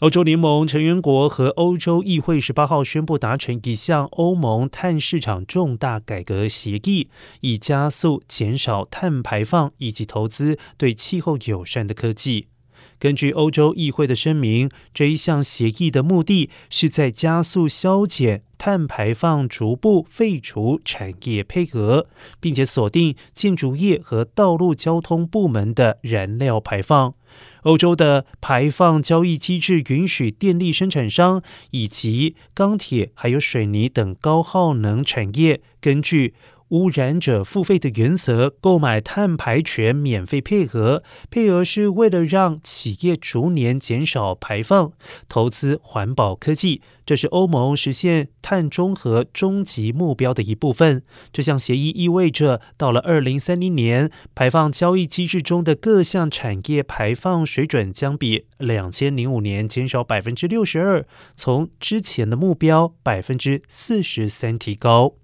[0.00, 7.10] 欧洲联盟成员国和欧洲议会十八号宣布达成一项欧盟碳市场重大改革协议，
[7.42, 12.46] 以加速减少碳排放以及投资对气候友善的科技。
[13.00, 22.06] 根据欧洲议会的声明，这一项协议的目的是在加速削减碳排放，逐步废除产业配额，
[22.40, 27.14] 并且锁定建筑业和道路交通部门的燃料排放。
[27.62, 36.34] 欧洲的排放交易机制允许电力生产商以及钢铁、还有水泥等高耗能产业，根据
[36.70, 41.04] 污染者付费的原则购买碳排权免费配额。
[41.30, 44.92] 配额是为了让企业逐年减少排放，
[45.28, 46.82] 投资环保科技。
[47.04, 51.02] 这是欧盟实现碳中和终极目标的一部分。
[51.32, 65.14] 这项协议意味着，到了二零三零年，排放交易机制中的各项产业排放水准将比两千零五年减少百分之六十二，从之前的目标百分之四十三提高。